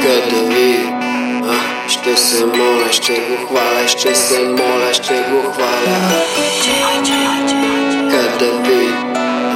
Къде 0.00 0.54
ви? 0.54 0.78
А, 1.48 1.88
ще 1.88 2.16
се 2.16 2.44
моля, 2.46 2.92
ще 2.92 3.12
го 3.12 3.46
хваля, 3.46 3.88
ще 3.88 4.14
се 4.14 4.38
моля, 4.38 4.94
ще 4.94 5.14
го 5.14 5.52
хваля. 5.52 5.98
Къде 8.10 8.50
ви? 8.68 8.88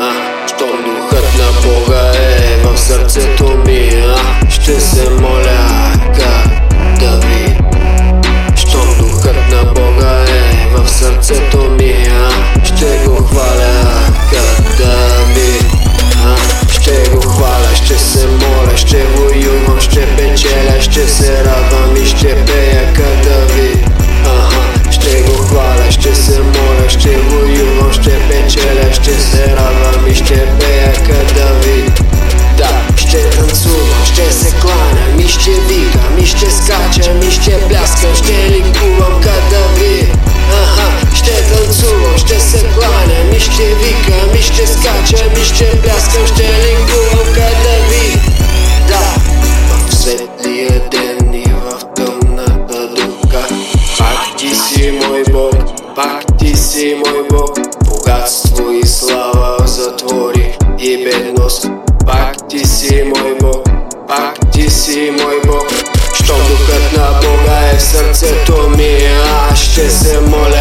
А, 0.01 0.12
щом 0.48 0.85
духът 0.85 1.34
на 1.38 1.69
Бога 1.69 2.12
е 2.14 2.62
в 2.64 2.79
сърцето 2.79 3.45
ми, 3.66 3.91
а, 4.06 4.50
ще 4.50 4.80
се 4.80 5.11
моля. 5.11 5.68
Ще 28.09 28.29
печеля, 28.29 28.93
ще 28.93 29.21
се 29.21 29.57
радвам 29.57 30.07
и 30.07 30.15
ще 30.15 30.47
пея 30.59 30.93
кадави. 30.93 31.85
Да, 32.57 32.97
ще 32.97 33.31
танцувам, 33.31 34.05
ще 34.05 34.33
се 34.33 34.55
кланям 34.61 35.21
и 35.21 35.29
ще 35.29 35.51
викам 35.51 36.19
и 36.23 36.27
ще 36.27 36.51
скачам 36.51 37.23
и 37.29 37.31
ще 37.31 37.69
пляскам, 37.69 38.15
ще 38.15 38.51
ликувам 38.51 39.21
кадави. 39.23 40.12
Ага, 40.53 41.15
ще 41.15 41.33
танцувам, 41.33 42.19
ще 42.19 42.41
се 42.41 42.59
кланям 42.59 43.33
и 43.37 43.41
ще 43.41 43.62
викам 43.62 44.34
и 44.39 44.43
ще 44.43 44.67
скачам 44.67 45.43
и 45.43 45.45
ще 45.45 45.83
пляскам, 45.83 46.27
ще 46.27 46.43
ликувам 46.43 47.34
кадави. 47.34 48.20
Да, 48.89 49.15
в 49.89 49.95
светлия 49.95 50.89
ден 50.91 51.34
и 51.34 51.45
в 51.45 51.95
тъмната 51.97 52.89
дупка 52.89 53.47
Пак 53.98 54.37
ти 54.39 54.55
си 54.55 54.91
мой 54.91 55.22
Бог, 55.33 55.55
пак 55.97 56.39
ти 56.39 56.56
си 56.56 56.97
мой 57.05 57.22
Бог 57.31 57.67
Богатство 58.09 58.73
и 58.73 58.87
слава 58.87 59.56
затвори 59.67 60.59
и 60.78 61.05
бедност. 61.05 61.70
Пак 62.06 62.48
ти 62.48 62.59
си 62.59 63.03
мой 63.05 63.37
Бог, 63.41 63.69
пак 64.09 64.50
ти 64.53 64.70
си 64.70 65.12
мой 65.23 65.41
Бог. 65.47 65.67
Щом 66.15 66.37
духът 66.37 66.92
на 66.97 67.20
Бога 67.20 67.70
е 67.73 67.77
в 67.77 67.83
сърцето 67.83 68.69
ми 68.77 68.98
Аз 69.50 69.59
ще 69.59 69.91
се 69.91 70.20
моля 70.20 70.58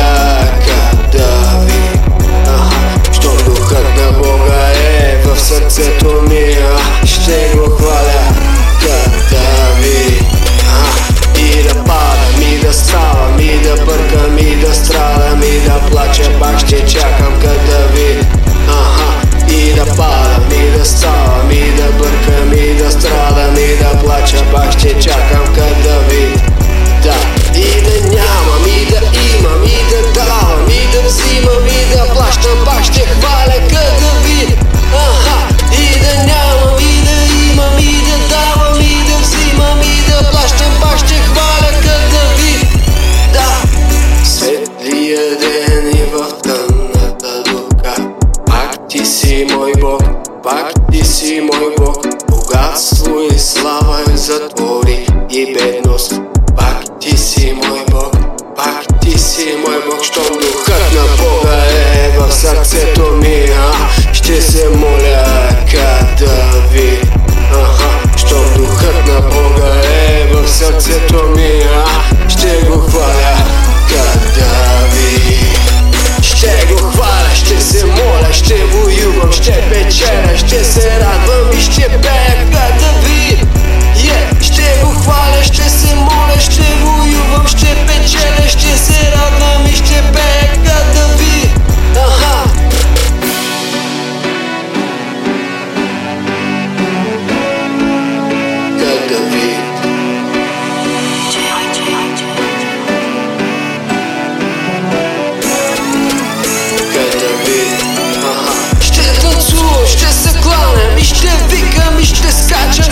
мой 49.45 49.71
Бог, 49.81 50.03
пак 50.43 50.73
ти 50.91 51.05
си 51.05 51.41
мой 51.41 51.75
Бог 51.77 52.07
Богатство 52.29 53.21
и 53.35 53.39
слава 53.39 53.99
и 54.13 54.17
затвори 54.17 55.07
и 55.29 55.53
бедност. 55.53 56.21
Пак 56.57 56.99
ти 56.99 57.17
си 57.17 57.57
мой 57.67 57.79
Бог, 57.91 58.11
пак 58.55 58.99
ти 59.01 59.19
си 59.19 59.55
мой 59.67 59.83
Бог. 59.89 60.03
Щом 60.03 60.23
духът 60.23 60.93
на 60.93 61.23
Бога 61.23 61.57
е 61.93 62.19
в 62.19 62.33
сърцето 62.33 63.11
ми, 63.11 63.45
а 63.57 63.77
Got 112.45 112.77
your 112.77 112.86